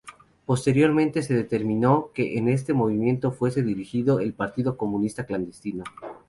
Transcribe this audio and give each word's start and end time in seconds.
Posteriormente 0.47 1.21
se 1.21 1.35
determinó 1.35 2.09
que 2.11 2.39
este 2.51 2.73
movimiento 2.73 3.31
fuese 3.31 3.61
dirigido 3.61 4.15
por 4.15 4.23
el 4.23 4.33
Partido 4.33 4.75
Comunista 4.75 5.27
Clandestino. 5.27 5.83